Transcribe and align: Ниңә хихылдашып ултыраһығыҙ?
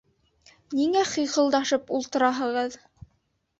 Ниңә 0.79 1.03
хихылдашып 1.09 1.95
ултыраһығыҙ? 2.01 2.81